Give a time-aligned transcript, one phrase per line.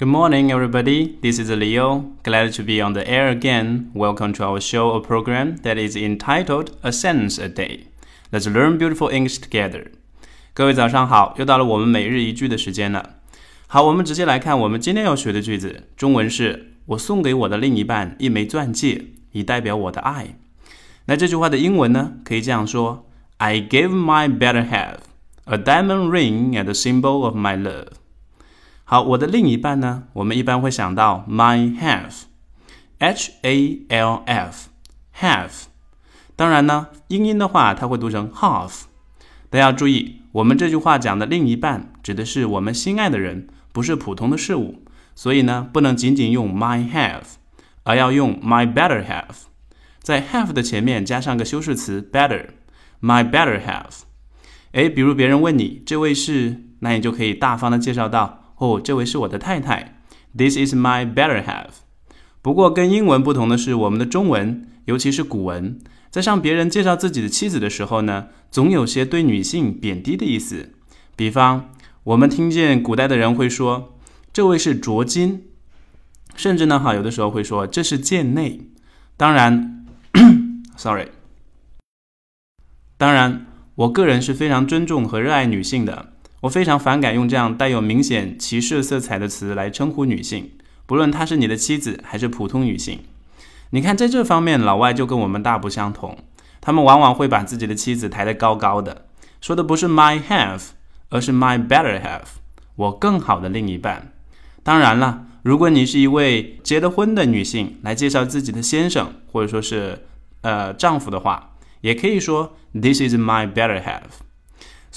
[0.00, 1.18] Good morning, everybody.
[1.20, 2.14] This is Leo.
[2.22, 3.90] Glad to be on the air again.
[3.92, 7.88] Welcome to our show or program that is entitled A Sentence a Day.
[8.32, 9.88] Let's learn beautiful English together.
[10.54, 13.16] 各位早上好，又到了我们每日一句的时间了。
[13.66, 15.88] 好，我们直接来看我们今天要学的句子。
[15.98, 20.38] 中文是我送给我的另一半一枚钻戒，以代表我的爱。
[21.04, 23.06] 那这句话的英文呢，可以这样说：
[23.36, 25.00] I gave my better half
[25.44, 27.88] a diamond ring as a symbol of my love.
[28.87, 30.03] 好，我的另一半呢？
[30.13, 35.63] 我们一般会想到 my half，H A L F，half。
[36.35, 38.83] 当然呢，英音的话，它会读成 half。
[39.49, 44.83] 大家要注意，我们这句话讲的另一半指的是我们心爱的人，不是普通的事物。
[45.15, 47.23] 所以呢，不能仅仅用 my half，
[47.85, 49.45] 而要用 my better half，
[49.99, 54.03] 在 half 的前面加上个修饰词 better，my better half。
[54.73, 58.43] 诶，比如别人问你这位是，那你就可以大方的介绍到。
[58.57, 60.01] 哦，这位是我的太太。
[60.37, 61.83] This is my better half。
[62.41, 65.79] 不过跟英文不同的是，我们的中文，尤其是古文，
[66.11, 70.73] 在向别人介绍自己的妻子的时候呢，总有些对女性贬低的意思。
[71.15, 71.71] 比方，
[72.03, 73.97] 我们听见古代的人会说，
[74.31, 75.45] 这位是卓金，
[76.35, 78.69] 甚至呢，哈，有的时候会说这是贱内。
[79.17, 79.85] 当然，
[80.75, 81.07] sorry，
[82.97, 86.14] 当然，我个人是非常尊重和热爱女性的。
[86.41, 90.51] 我非常反感用这样带有明显歧视色彩的词来称呼女性，
[90.85, 92.99] 不论她是你的妻子还是普通女性。
[93.71, 96.17] 你看，在这方面，老外就跟我们大不相同。
[96.61, 99.05] 他们往往会把自己的妻子抬得高高的，
[99.41, 100.69] 说的不是 my half，
[101.09, 102.21] 而是 my better half，
[102.75, 104.11] 我更好的另一半。
[104.63, 110.05] 当然了，如果你是一位结了婚的女性来介绍自己的先生或者说是
[110.41, 114.24] 呃丈夫的话，也可以说 this is my better half。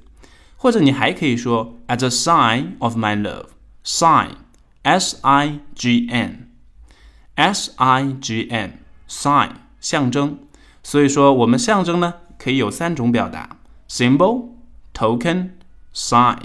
[0.56, 10.40] 或者你还可以说 as a sign of my love，sign，S I G N，S I G N，sign 象征。
[10.82, 13.58] 所以说我们象征呢可以有三种表达：
[13.88, 16.38] symbol，token，sign。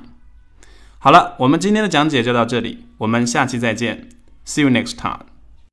[0.99, 4.09] 好了，我们今天的讲解就到这里，我们下期再见，
[4.45, 5.26] See you next time。